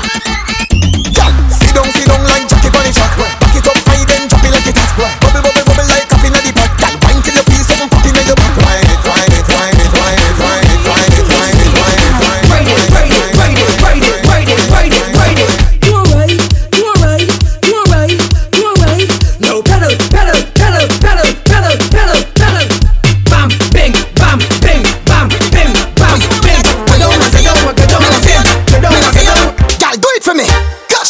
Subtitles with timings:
[0.00, 1.12] figure.
[1.12, 3.23] Yeah, sit down, sit down like Jackie Bunny Jack.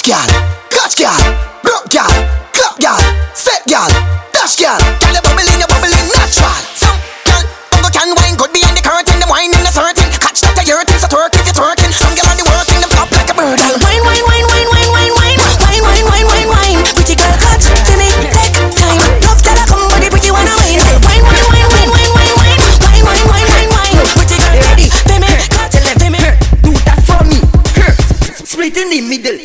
[0.04, 0.36] Catch girl,
[0.68, 1.16] catch girl,
[1.64, 2.12] rock girl,
[2.52, 3.00] clap girl,
[3.32, 3.88] set girl,
[4.36, 4.76] dash girl.
[5.00, 6.60] Girl, you bubbling, you bubbling natural.
[6.76, 6.92] Some
[7.24, 7.40] girl,
[7.80, 10.04] go can wine, good be in the curtain, them wine in the certain.
[10.20, 11.88] Catch that the hurting, so twerk if you're twerking.
[11.96, 13.56] Some girl on the working, them flop like a bird.
[13.56, 16.80] Girl, wine, wine, wine, wine, wine, wine, wine, wine, wine, wine, wine, wine.
[16.92, 19.00] Pretty girl, catch for me, take time.
[19.24, 20.84] Tough girl, I come with the pretty one, I wine.
[21.00, 23.96] Wine, wine, wine, wine, wine, wine, wine, wine, wine, wine, wine, wine.
[24.20, 26.20] Pretty girl, ready, for me, catch it, for me.
[26.60, 27.40] Do that for me.
[27.72, 27.96] Huh.
[28.44, 29.40] Split in the middle.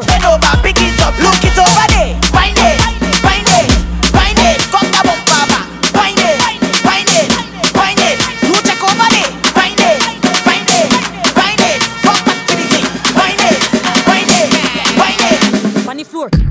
[0.00, 0.06] door.
[0.06, 2.12] Bend over, pick it up, look it over there.
[2.32, 2.76] Find it,
[3.24, 3.66] find it,
[4.12, 4.60] find it.
[4.70, 6.36] Come back, bump back, find it,
[6.84, 7.28] find it,
[7.72, 8.16] find it.
[8.44, 9.30] You check over there.
[9.56, 9.98] Find it,
[10.44, 10.88] find it,
[11.32, 11.80] find it.
[12.04, 12.86] Come back to the thing.
[13.16, 13.58] Find it,
[14.08, 14.48] find it,
[15.00, 15.88] find it.
[15.88, 16.45] On the floor.